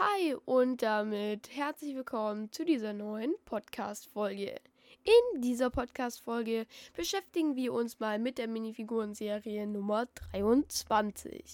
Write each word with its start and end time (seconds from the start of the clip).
Hi 0.00 0.34
und 0.44 0.82
damit 0.82 1.50
herzlich 1.54 1.94
willkommen 1.94 2.50
zu 2.50 2.64
dieser 2.64 2.92
neuen 2.92 3.32
Podcast-Folge. 3.44 4.56
In 5.04 5.40
dieser 5.40 5.70
Podcast-Folge 5.70 6.66
beschäftigen 6.96 7.54
wir 7.54 7.72
uns 7.72 8.00
mal 8.00 8.18
mit 8.18 8.38
der 8.38 8.48
Minifiguren-Serie 8.48 9.68
Nummer 9.68 10.08
23. 10.32 11.44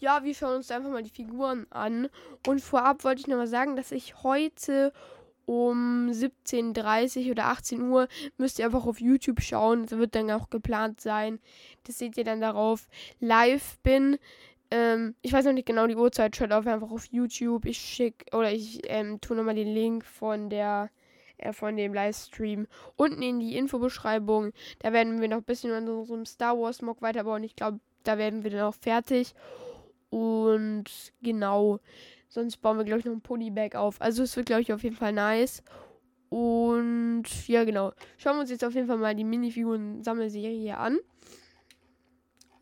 Ja, 0.00 0.24
wir 0.24 0.34
schauen 0.34 0.56
uns 0.56 0.72
einfach 0.72 0.90
mal 0.90 1.04
die 1.04 1.10
Figuren 1.10 1.68
an. 1.70 2.08
Und 2.48 2.62
vorab 2.62 3.04
wollte 3.04 3.20
ich 3.20 3.28
nochmal 3.28 3.46
sagen, 3.46 3.76
dass 3.76 3.92
ich 3.92 4.24
heute 4.24 4.92
um 5.44 6.10
17.30 6.10 7.30
oder 7.30 7.44
18 7.44 7.80
Uhr 7.82 8.08
müsst 8.38 8.58
ihr 8.58 8.64
einfach 8.64 8.86
auf 8.86 9.00
YouTube 9.00 9.40
schauen. 9.40 9.86
Das 9.86 9.96
wird 9.96 10.16
dann 10.16 10.32
auch 10.32 10.50
geplant 10.50 11.00
sein. 11.00 11.38
Das 11.84 11.98
seht 11.98 12.16
ihr 12.16 12.24
dann 12.24 12.40
darauf. 12.40 12.88
Live 13.20 13.78
bin. 13.84 14.18
Ähm, 14.70 15.14
ich 15.22 15.32
weiß 15.32 15.44
noch 15.44 15.52
nicht 15.52 15.66
genau 15.66 15.86
die 15.86 15.96
Uhrzeit. 15.96 16.36
Schaut 16.36 16.52
auf 16.52 16.66
einfach 16.66 16.90
auf 16.90 17.06
YouTube. 17.06 17.64
Ich 17.66 17.78
schicke 17.78 18.36
oder 18.36 18.52
ich 18.52 18.80
ähm, 18.84 19.20
tue 19.20 19.36
nochmal 19.36 19.54
den 19.54 19.72
Link 19.72 20.04
von 20.04 20.50
der 20.50 20.90
äh, 21.38 21.52
von 21.52 21.76
dem 21.76 21.94
Livestream 21.94 22.66
unten 22.96 23.22
in 23.22 23.40
die 23.40 23.56
Infobeschreibung. 23.56 24.52
Da 24.80 24.92
werden 24.92 25.20
wir 25.20 25.28
noch 25.28 25.38
ein 25.38 25.44
bisschen 25.44 25.72
an 25.72 25.88
einem 25.88 26.24
Star 26.24 26.58
Wars 26.58 26.82
Mock 26.82 27.02
weiterbauen. 27.02 27.44
Ich 27.44 27.56
glaube, 27.56 27.80
da 28.02 28.18
werden 28.18 28.44
wir 28.44 28.50
dann 28.50 28.62
auch 28.62 28.74
fertig. 28.74 29.34
Und 30.10 30.84
genau. 31.22 31.80
Sonst 32.28 32.58
bauen 32.58 32.76
wir, 32.76 32.84
glaube 32.84 33.00
ich, 33.00 33.06
noch 33.06 33.12
ein 33.12 33.20
Polybag 33.20 33.76
auf. 33.76 34.00
Also 34.00 34.22
es 34.22 34.36
wird, 34.36 34.46
glaube 34.46 34.62
ich, 34.62 34.72
auf 34.72 34.82
jeden 34.82 34.96
Fall 34.96 35.12
nice. 35.12 35.62
Und 36.28 37.24
ja, 37.46 37.64
genau. 37.64 37.92
Schauen 38.16 38.36
wir 38.36 38.40
uns 38.40 38.50
jetzt 38.50 38.64
auf 38.64 38.74
jeden 38.74 38.88
Fall 38.88 38.98
mal 38.98 39.14
die 39.14 39.24
Minifiguren-Sammelserie 39.24 40.76
an. 40.76 40.98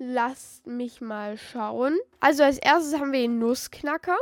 Lasst 0.07 0.67
mich 0.67 1.01
mal 1.01 1.39
schauen. 1.39 1.97
Also 2.21 2.43
als 2.43 2.59
erstes 2.59 3.01
haben 3.01 3.13
wir 3.13 3.21
den 3.21 3.39
Nussknacker. 3.39 4.19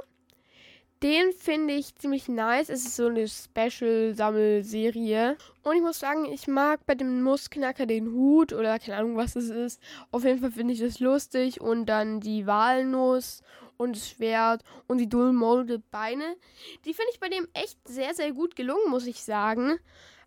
Den 1.03 1.33
finde 1.33 1.75
ich 1.75 1.97
ziemlich 1.97 2.29
nice. 2.29 2.69
Es 2.69 2.85
ist 2.85 2.95
so 2.95 3.09
eine 3.09 3.27
Special-Sammelserie. 3.27 5.37
Und 5.65 5.75
ich 5.75 5.83
muss 5.83 5.99
sagen, 5.99 6.27
ich 6.27 6.47
mag 6.47 6.87
bei 6.87 6.95
dem 6.95 7.25
Nussknacker 7.25 7.87
den 7.87 8.13
Hut 8.13 8.53
oder 8.53 8.79
keine 8.79 8.99
Ahnung, 8.99 9.17
was 9.17 9.35
es 9.35 9.51
ist. 9.51 9.83
Auf 10.13 10.23
jeden 10.23 10.39
Fall 10.39 10.53
finde 10.53 10.75
ich 10.75 10.79
das 10.79 11.01
lustig. 11.01 11.61
Und 11.61 11.87
dann 11.87 12.21
die 12.21 12.47
Walnuss 12.47 13.43
und 13.77 13.97
das 13.97 14.09
Schwert 14.09 14.63
und 14.87 14.99
die 14.99 15.09
Dual 15.09 15.33
Molded 15.33 15.91
Beine. 15.91 16.37
Die 16.85 16.95
finde 16.95 17.11
ich 17.13 17.19
bei 17.19 17.29
dem 17.29 17.49
echt 17.55 17.77
sehr, 17.89 18.15
sehr 18.15 18.31
gut 18.31 18.55
gelungen, 18.55 18.89
muss 18.89 19.09
ich 19.09 19.25
sagen. 19.25 19.81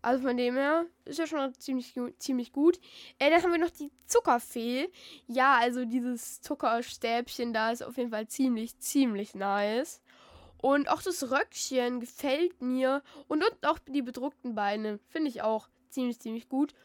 Also 0.05 0.21
von 0.21 0.37
dem 0.37 0.53
her 0.55 0.85
ist 1.05 1.17
ja 1.17 1.25
schon 1.25 1.51
ziemlich, 1.55 1.99
ziemlich 2.19 2.51
gut. 2.51 2.79
Äh, 3.17 3.31
dann 3.31 3.41
haben 3.41 3.51
wir 3.51 3.57
noch 3.57 3.71
die 3.71 3.91
Zuckerfee. 4.05 4.87
Ja, 5.25 5.57
also 5.59 5.83
dieses 5.83 6.41
Zuckerstäbchen 6.41 7.53
da 7.53 7.71
ist 7.71 7.81
auf 7.81 7.97
jeden 7.97 8.11
Fall 8.11 8.27
ziemlich, 8.27 8.77
ziemlich 8.77 9.33
nice. 9.33 10.03
Und 10.61 10.89
auch 10.89 11.01
das 11.01 11.31
Röckchen 11.31 12.01
gefällt 12.01 12.61
mir. 12.61 13.01
Und, 13.27 13.43
und 13.43 13.67
auch 13.67 13.79
die 13.79 14.03
bedruckten 14.03 14.53
Beine 14.53 14.99
finde 15.09 15.29
ich 15.29 15.41
auch 15.41 15.69
ziemlich, 15.89 16.19
ziemlich 16.19 16.49
gut. 16.49 16.75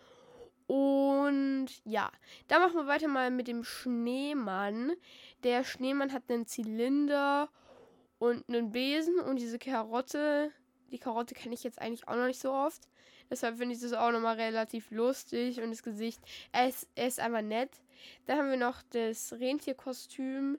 Und 0.66 1.68
ja, 1.84 2.10
da 2.48 2.58
machen 2.58 2.76
wir 2.76 2.86
weiter 2.86 3.08
mal 3.08 3.30
mit 3.30 3.48
dem 3.48 3.64
Schneemann. 3.64 4.92
Der 5.44 5.62
Schneemann 5.64 6.14
hat 6.14 6.22
einen 6.30 6.46
Zylinder 6.46 7.50
und 8.18 8.48
einen 8.48 8.72
Besen 8.72 9.18
und 9.18 9.40
diese 9.40 9.58
Karotte. 9.58 10.52
Die 10.90 10.98
Karotte 10.98 11.34
kenne 11.34 11.54
ich 11.54 11.62
jetzt 11.62 11.80
eigentlich 11.80 12.06
auch 12.08 12.16
noch 12.16 12.26
nicht 12.26 12.40
so 12.40 12.52
oft. 12.52 12.82
Deshalb 13.30 13.58
finde 13.58 13.74
ich 13.74 13.80
das 13.80 13.92
auch 13.92 14.10
nochmal 14.10 14.36
relativ 14.36 14.90
lustig 14.90 15.60
und 15.60 15.70
das 15.70 15.82
Gesicht. 15.82 16.20
Er 16.52 16.68
ist, 16.68 17.20
einfach 17.20 17.42
nett. 17.42 17.70
Dann 18.26 18.38
haben 18.38 18.50
wir 18.50 18.56
noch 18.56 18.82
das 18.90 19.32
Rentierkostüm. 19.32 20.58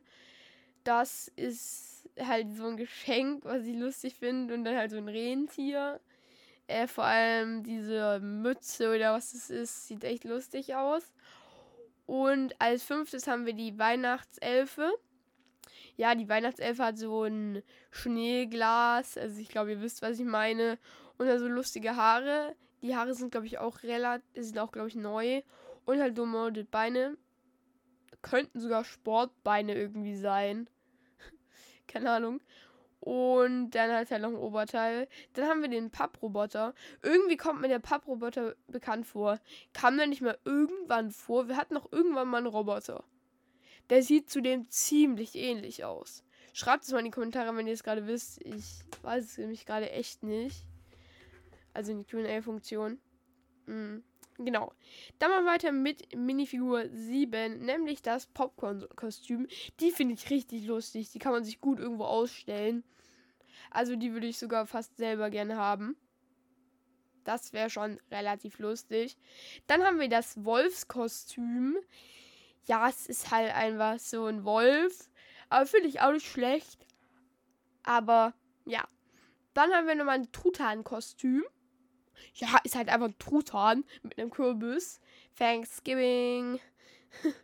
Das 0.84 1.28
ist 1.36 2.10
halt 2.20 2.56
so 2.56 2.68
ein 2.68 2.78
Geschenk, 2.78 3.44
was 3.44 3.66
ich 3.66 3.76
lustig 3.76 4.16
finde. 4.16 4.54
Und 4.54 4.64
dann 4.64 4.78
halt 4.78 4.92
so 4.92 4.98
ein 4.98 5.10
Rentier. 5.10 6.00
Äh, 6.68 6.88
vor 6.88 7.04
allem 7.04 7.64
diese 7.64 8.20
Mütze 8.22 8.96
oder 8.96 9.14
was 9.14 9.34
es 9.34 9.50
ist, 9.50 9.88
sieht 9.88 10.06
echt 10.06 10.24
lustig 10.24 10.74
aus. 10.76 11.12
Und 12.06 12.56
als 12.60 12.84
fünftes 12.84 13.28
haben 13.28 13.46
wir 13.46 13.54
die 13.54 13.78
Weihnachtselfe. 13.78 14.92
Ja, 15.98 16.16
die 16.16 16.30
Weihnachtselfe 16.30 16.84
hat 16.84 16.98
so 16.98 17.24
ein 17.24 17.62
Schneeglas. 17.92 19.18
Also 19.18 19.40
ich 19.40 19.50
glaube, 19.50 19.72
ihr 19.72 19.82
wisst, 19.82 20.02
was 20.02 20.20
ich 20.20 20.26
meine. 20.26 20.78
Und 21.18 21.28
dann 21.28 21.40
so 21.40 21.48
lustige 21.48 21.96
Haare. 21.96 22.56
Die 22.82 22.96
Haare 22.96 23.14
sind, 23.14 23.32
glaube 23.32 23.46
ich, 23.46 23.60
auch 23.60 23.84
relativ, 23.84 24.26
sind 24.36 24.60
auch, 24.60 24.72
glaube 24.72 24.88
ich, 24.88 24.96
neu. 24.96 25.42
Und 25.86 26.00
halt 26.00 26.18
dumme 26.18 26.52
Beine. 26.72 27.18
Könnten 28.22 28.60
sogar 28.60 28.84
Sportbeine 28.84 29.76
irgendwie 29.76 30.16
sein. 30.16 30.70
Keine 31.88 32.12
Ahnung. 32.12 32.42
Und 33.02 33.72
dann 33.72 33.92
hat 33.92 34.12
er 34.12 34.20
noch 34.20 34.30
ein 34.30 34.36
Oberteil. 34.36 35.08
Dann 35.34 35.48
haben 35.48 35.62
wir 35.62 35.70
den 35.70 35.90
Papproboter. 35.90 36.76
Irgendwie 37.02 37.36
kommt 37.36 37.60
mir 37.60 37.68
der 37.68 37.80
Papproboter 37.80 38.56
bekannt 38.68 39.08
vor. 39.08 39.40
Kam 39.74 39.98
der 39.98 40.06
nicht 40.06 40.22
mal 40.22 40.38
irgendwann 40.46 41.10
vor? 41.10 41.48
Wir 41.48 41.58
hatten 41.58 41.74
noch 41.74 41.92
irgendwann 41.92 42.28
mal 42.28 42.38
einen 42.38 42.46
Roboter. 42.48 43.04
Der 43.90 44.04
sieht 44.04 44.30
zudem 44.30 44.70
ziemlich 44.70 45.36
ähnlich 45.36 45.84
aus. 45.84 46.24
Schreibt 46.54 46.84
es 46.84 46.92
mal 46.92 47.00
in 47.00 47.06
die 47.06 47.12
Kommentare, 47.12 47.56
wenn 47.56 47.68
ihr 47.68 47.74
es 47.74 47.84
gerade 47.84 48.08
wisst. 48.08 48.42
Ich 48.44 48.82
weiß 49.02 49.24
es 49.24 49.38
nämlich 49.38 49.66
gerade 49.66 49.92
echt 49.92 50.24
nicht. 50.24 50.66
Also 51.74 51.92
in 51.92 52.00
die 52.00 52.06
QA-Funktion. 52.06 53.00
Mhm. 53.66 54.04
Genau. 54.38 54.74
Dann 55.20 55.30
mal 55.30 55.46
weiter 55.46 55.72
mit 55.72 56.16
Minifigur 56.16 56.90
7, 56.90 57.60
nämlich 57.60 58.02
das 58.02 58.28
Popcorn-Kostüm. 58.28 59.48
Die 59.80 59.92
finde 59.92 60.16
ich 60.16 60.30
richtig 60.30 60.66
lustig. 60.66 61.12
Die 61.12 61.20
kann 61.20 61.32
man 61.32 61.44
sich 61.44 61.62
gut 61.62 61.80
irgendwo 61.80 62.06
ausstellen. 62.06 62.84
Also 63.70 63.96
die 63.96 64.14
würde 64.14 64.28
ich 64.28 64.38
sogar 64.38 64.66
fast 64.66 64.98
selber 64.98 65.30
gerne 65.30 65.58
haben. 65.58 65.96
Das 67.24 67.54
wäre 67.54 67.70
schon 67.70 68.00
relativ 68.10 68.58
lustig. 68.60 69.16
Dann 69.68 69.84
haben 69.84 70.00
wir 70.00 70.10
das 70.10 70.44
Wolfskostüm. 70.44 71.78
Ja, 72.66 72.88
es 72.90 73.08
ist 73.08 73.32
halt 73.32 73.54
einfach 73.54 74.00
so 74.00 74.26
ein 74.26 74.44
Wolf. 74.44 75.10
Aber 75.50 75.66
finde 75.66 75.88
ich 75.90 76.02
auch 76.02 76.12
nicht 76.12 76.28
schlecht. 76.28 76.86
Aber 77.84 78.34
ja. 78.66 78.88
Dann 79.54 79.72
haben 79.74 79.88
wir 79.88 79.96
nochmal 79.96 80.20
ein 80.20 80.32
Truthahn-Kostüm 80.32 81.44
ja, 82.36 82.60
ist 82.64 82.76
halt 82.76 82.90
einfach 82.90 83.08
ein 83.08 83.18
Truthahn 83.20 83.84
mit 84.04 84.18
einem 84.18 84.32
Kürbis. 84.32 85.00
Thanksgiving. 85.38 86.60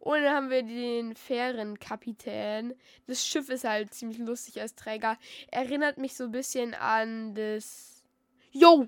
Und 0.00 0.22
dann 0.22 0.34
haben 0.34 0.50
wir 0.50 0.62
den 0.62 1.14
Fährenkapitän. 1.16 2.74
Das 3.06 3.26
Schiff 3.26 3.48
ist 3.48 3.64
halt 3.64 3.94
ziemlich 3.94 4.18
lustig 4.18 4.60
als 4.60 4.74
Träger. 4.74 5.18
Erinnert 5.50 5.98
mich 5.98 6.14
so 6.14 6.24
ein 6.24 6.32
bisschen 6.32 6.74
an 6.74 7.34
das. 7.34 8.04
Yo! 8.52 8.86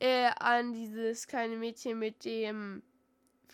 Äh, 0.00 0.30
an 0.38 0.72
dieses 0.72 1.26
kleine 1.26 1.56
Mädchen 1.56 1.98
mit 1.98 2.24
dem 2.24 2.82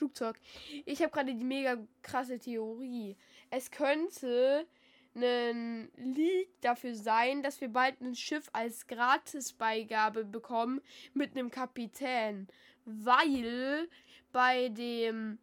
Flugzeug. 0.00 0.40
Ich 0.86 1.02
habe 1.02 1.12
gerade 1.12 1.34
die 1.34 1.44
mega 1.44 1.76
krasse 2.00 2.38
Theorie. 2.38 3.16
Es 3.50 3.70
könnte 3.70 4.66
ein 5.14 5.90
Leak 5.96 6.48
dafür 6.62 6.94
sein, 6.94 7.42
dass 7.42 7.60
wir 7.60 7.68
bald 7.68 8.00
ein 8.00 8.14
Schiff 8.14 8.48
als 8.54 8.86
Gratisbeigabe 8.86 10.24
bekommen 10.24 10.80
mit 11.12 11.36
einem 11.36 11.50
Kapitän. 11.50 12.48
Weil 12.86 13.88
bei 14.32 14.70
dem, 14.70 15.38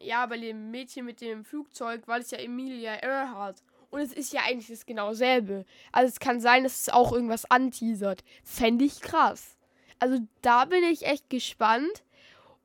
ja, 0.00 0.24
bei 0.24 0.38
dem 0.38 0.70
Mädchen 0.70 1.04
mit 1.04 1.20
dem 1.20 1.44
Flugzeug 1.44 2.08
war 2.08 2.18
es 2.18 2.30
ja 2.30 2.38
Emilia 2.38 2.94
Earhart. 2.94 3.62
Und 3.90 4.00
es 4.00 4.14
ist 4.14 4.32
ja 4.32 4.42
eigentlich 4.46 4.68
das 4.68 4.86
genau 4.86 5.12
selbe. 5.12 5.66
Also 5.92 6.08
es 6.08 6.20
kann 6.20 6.40
sein, 6.40 6.62
dass 6.62 6.80
es 6.80 6.88
auch 6.88 7.12
irgendwas 7.12 7.50
anteasert. 7.50 8.24
Fände 8.44 8.86
ich 8.86 9.00
krass. 9.02 9.58
Also 9.98 10.20
da 10.40 10.64
bin 10.64 10.84
ich 10.84 11.04
echt 11.04 11.28
gespannt. 11.28 12.04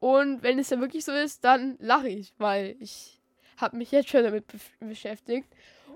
Und 0.05 0.43
wenn 0.43 0.59
es 0.59 0.69
dann 0.69 0.81
wirklich 0.81 1.03
so 1.03 1.11
ist, 1.11 1.43
dann 1.43 1.77
lache 1.79 2.09
ich, 2.09 2.31
weil 2.37 2.75
ich 2.79 3.19
habe 3.57 3.75
mich 3.75 3.89
jetzt 3.89 4.09
schon 4.09 4.23
damit 4.23 4.45
be 4.45 4.59
beschäftigt. 4.79 5.47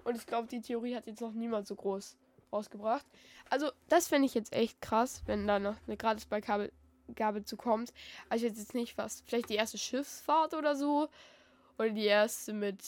Und 0.03 0.16
ich 0.16 0.25
glaube, 0.25 0.47
die 0.47 0.62
Theorie 0.62 0.96
hat 0.96 1.06
jetzt 1.06 1.22
noch 1.22 1.31
niemand 1.31 1.68
so 1.68 1.75
groß 1.75 2.18
rausgebracht. 2.52 3.06
Also, 3.51 3.69
das 3.88 4.07
fände 4.07 4.25
ich 4.25 4.33
jetzt 4.33 4.51
echt 4.51 4.81
krass, 4.81 5.22
wenn 5.28 5.45
da 5.45 5.60
noch 5.60 5.75
eine 5.86 5.95
Gratis-Beigabe 5.95 6.72
Gabe 7.13 7.44
zu 7.44 7.56
kommt. 7.56 7.94
Also, 8.30 8.48
ich 8.48 8.51
weiß 8.51 8.57
jetzt 8.57 8.74
nicht, 8.74 8.98
was. 8.98 9.22
Vielleicht 9.28 9.50
die 9.50 9.57
erste 9.57 9.78
Schiffsfahrt 9.78 10.56
oder 10.56 10.75
so. 10.75 11.07
Oder 11.78 11.92
die 11.92 12.06
erste 12.06 12.51
mit 12.54 12.83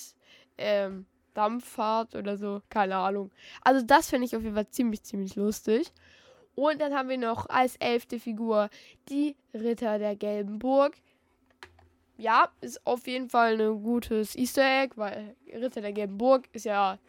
ähm, 0.58 1.06
Dampffahrt 1.36 2.16
oder 2.16 2.36
so. 2.36 2.64
Keine 2.72 2.96
Ahnung. 2.96 3.30
Also, 3.64 3.86
das 3.86 4.10
finde 4.10 4.26
ich 4.26 4.36
auf 4.36 4.42
jeden 4.42 4.56
Fall 4.56 4.70
ziemlich, 4.70 5.04
ziemlich 5.04 5.36
lustig. 5.36 5.94
Und 6.56 6.82
dann 6.82 6.96
haben 6.96 7.10
wir 7.10 7.20
noch 7.20 7.48
als 7.48 7.76
elfte 7.76 8.20
Figur 8.20 8.72
die 9.08 9.36
Ritter 9.54 10.00
der 10.00 10.16
Gelben 10.16 10.58
Burg 10.58 10.96
ja, 12.22 12.50
ist 12.62 12.86
auf 12.86 13.08
jeden 13.08 13.30
Fall 13.30 13.60
ein 13.60 13.84
gutes 13.84 14.36
Easter 14.36 14.84
Egg, 14.84 14.94
weil 14.96 15.36
Ritter 15.52 15.82
der 15.82 15.92
Gelben 15.92 16.18
Burg 16.18 16.48
ist 16.54 16.66
ja 16.66 17.00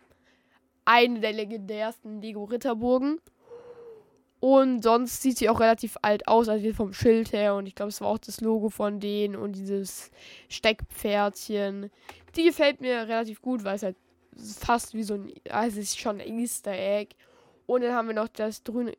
eine 0.85 1.21
der 1.21 1.33
legendärsten 1.33 2.21
Lego-Ritterburgen. 2.23 3.21
Und 4.41 4.83
sonst 4.83 5.23
sieht 5.23 5.39
sie 5.39 5.49
auch 5.49 5.61
relativ 5.61 5.97
alt 6.03 6.27
aus, 6.27 6.49
also 6.49 6.73
vom 6.73 6.93
Schild 6.93 7.33
her. 7.33 7.55
Und 7.55 7.67
ich 7.67 7.75
glaube, 7.75 7.91
es 7.91 8.01
war 8.01 8.09
auch 8.09 8.19
das 8.19 8.41
Logo 8.41 8.71
von 8.71 8.99
denen 8.99 9.37
und 9.37 9.53
dieses 9.53 10.11
Steckpferdchen. 10.49 11.91
Die 12.35 12.45
gefällt 12.45 12.81
mir 12.81 13.07
relativ 13.07 13.41
gut, 13.41 13.63
weil 13.63 13.77
es 13.77 13.83
halt 13.83 13.97
fast 14.59 14.95
wie 14.95 15.05
so 15.05 15.15
ein, 15.15 15.33
also 15.51 15.79
es 15.79 15.91
ist 15.91 16.01
schon 16.01 16.21
ein 16.21 16.39
Easter 16.39 16.73
Egg. 16.73 17.15
Und 17.67 17.83
dann 17.83 17.95
haben 17.95 18.09
wir 18.09 18.15
noch 18.15 18.29
das 18.29 18.65
grüne, 18.65 18.95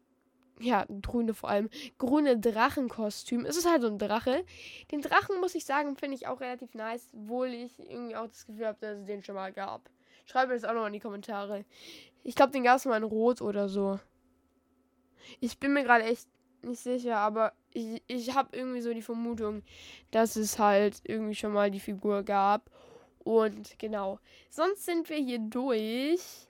ja, 0.63 0.85
grüne 1.01 1.33
vor 1.33 1.49
allem, 1.49 1.69
grüne 1.97 2.37
Drachenkostüm. 2.37 3.45
Es 3.45 3.57
ist 3.57 3.69
halt 3.69 3.81
so 3.81 3.87
ein 3.87 3.97
Drache. 3.97 4.45
Den 4.91 5.01
Drachen, 5.01 5.39
muss 5.39 5.55
ich 5.55 5.65
sagen, 5.65 5.95
finde 5.95 6.15
ich 6.15 6.27
auch 6.27 6.41
relativ 6.41 6.73
nice, 6.73 7.09
obwohl 7.13 7.47
ich 7.49 7.79
irgendwie 7.79 8.15
auch 8.15 8.27
das 8.27 8.45
Gefühl 8.45 8.67
habe, 8.67 8.77
dass 8.79 8.99
es 8.99 9.05
den 9.05 9.23
schon 9.23 9.35
mal 9.35 9.51
gab. 9.51 9.89
Schreibt 10.25 10.49
mir 10.49 10.55
das 10.55 10.63
auch 10.63 10.73
noch 10.73 10.87
in 10.87 10.93
die 10.93 10.99
Kommentare. 10.99 11.65
Ich 12.23 12.35
glaube, 12.35 12.53
den 12.53 12.63
gab 12.63 12.77
es 12.77 12.85
mal 12.85 12.97
in 12.97 13.03
Rot 13.03 13.41
oder 13.41 13.67
so. 13.67 13.99
Ich 15.39 15.59
bin 15.59 15.73
mir 15.73 15.83
gerade 15.83 16.05
echt 16.05 16.27
nicht 16.61 16.81
sicher, 16.81 17.17
aber 17.17 17.53
ich, 17.71 18.01
ich 18.07 18.33
habe 18.33 18.55
irgendwie 18.55 18.81
so 18.81 18.93
die 18.93 19.01
Vermutung, 19.01 19.63
dass 20.11 20.35
es 20.35 20.59
halt 20.59 21.01
irgendwie 21.03 21.35
schon 21.35 21.51
mal 21.51 21.71
die 21.71 21.79
Figur 21.79 22.23
gab. 22.23 22.69
Und 23.19 23.77
genau. 23.79 24.19
Sonst 24.49 24.85
sind 24.85 25.09
wir 25.09 25.17
hier 25.17 25.39
durch. 25.39 26.47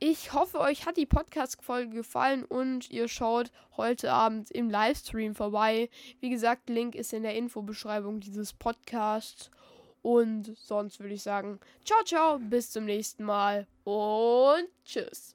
Ich 0.00 0.32
hoffe, 0.32 0.60
euch 0.60 0.86
hat 0.86 0.96
die 0.96 1.06
Podcast-Folge 1.06 1.96
gefallen 1.96 2.44
und 2.44 2.88
ihr 2.88 3.08
schaut 3.08 3.50
heute 3.76 4.12
Abend 4.12 4.48
im 4.52 4.70
Livestream 4.70 5.34
vorbei. 5.34 5.90
Wie 6.20 6.30
gesagt, 6.30 6.70
Link 6.70 6.94
ist 6.94 7.12
in 7.12 7.24
der 7.24 7.34
Infobeschreibung 7.34 8.20
dieses 8.20 8.52
Podcasts. 8.52 9.50
Und 10.00 10.56
sonst 10.56 11.00
würde 11.00 11.14
ich 11.14 11.22
sagen, 11.24 11.58
ciao, 11.84 12.04
ciao, 12.04 12.38
bis 12.38 12.70
zum 12.70 12.84
nächsten 12.84 13.24
Mal 13.24 13.66
und 13.82 14.68
tschüss. 14.84 15.34